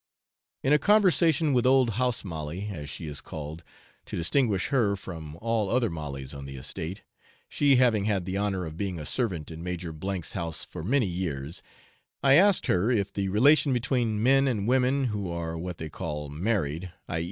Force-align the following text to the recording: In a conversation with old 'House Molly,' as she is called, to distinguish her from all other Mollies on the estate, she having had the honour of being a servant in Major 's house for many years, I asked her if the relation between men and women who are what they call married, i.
In 0.63 0.73
a 0.73 0.79
conversation 0.79 1.53
with 1.53 1.67
old 1.67 1.91
'House 1.91 2.23
Molly,' 2.23 2.69
as 2.73 2.89
she 2.89 3.05
is 3.05 3.21
called, 3.21 3.63
to 4.05 4.15
distinguish 4.15 4.69
her 4.69 4.95
from 4.95 5.37
all 5.39 5.69
other 5.69 5.91
Mollies 5.91 6.33
on 6.33 6.45
the 6.47 6.55
estate, 6.55 7.03
she 7.47 7.75
having 7.75 8.05
had 8.05 8.25
the 8.25 8.35
honour 8.35 8.65
of 8.65 8.77
being 8.77 8.97
a 8.97 9.05
servant 9.05 9.51
in 9.51 9.61
Major 9.61 9.93
's 10.03 10.31
house 10.33 10.63
for 10.65 10.83
many 10.83 11.05
years, 11.05 11.61
I 12.23 12.33
asked 12.33 12.65
her 12.65 12.89
if 12.89 13.13
the 13.13 13.29
relation 13.29 13.73
between 13.73 14.23
men 14.23 14.47
and 14.47 14.67
women 14.67 15.03
who 15.05 15.29
are 15.29 15.55
what 15.55 15.77
they 15.77 15.87
call 15.89 16.29
married, 16.29 16.91
i. 17.07 17.19